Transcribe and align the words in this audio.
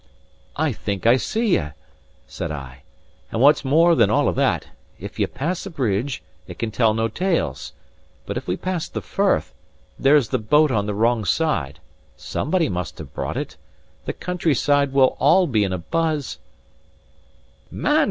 "I 0.55 0.71
think 0.71 1.05
I 1.05 1.17
see 1.17 1.57
ye!" 1.59 1.67
said 2.25 2.51
I. 2.51 2.81
"And 3.31 3.39
what's 3.39 3.63
more 3.63 3.93
than 3.93 4.09
all 4.09 4.33
that: 4.33 4.65
if 4.99 5.19
ye 5.19 5.27
pass 5.27 5.63
a 5.67 5.69
bridge, 5.69 6.23
it 6.47 6.57
can 6.57 6.71
tell 6.71 6.95
no 6.95 7.07
tales; 7.07 7.73
but 8.25 8.35
if 8.35 8.47
we 8.47 8.57
pass 8.57 8.89
the 8.89 9.03
firth, 9.03 9.53
there's 9.99 10.29
the 10.29 10.39
boat 10.39 10.71
on 10.71 10.87
the 10.87 10.95
wrong 10.95 11.23
side 11.23 11.79
somebody 12.17 12.67
must 12.67 12.97
have 12.97 13.13
brought 13.13 13.37
it 13.37 13.57
the 14.05 14.13
country 14.13 14.55
side 14.55 14.91
will 14.91 15.15
all 15.19 15.45
be 15.45 15.63
in 15.63 15.71
a 15.71 15.77
bizz" 15.77 16.37
"Man!" 17.69 17.99